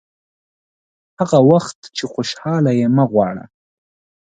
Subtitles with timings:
[1.19, 3.45] هغه وخت چې خوشاله یې مه غواړه.